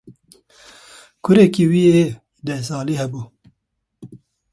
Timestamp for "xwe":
1.71-1.83